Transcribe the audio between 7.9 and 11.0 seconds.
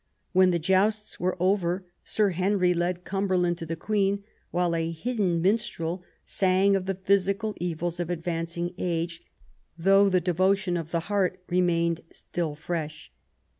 of advancing age, though the devotion of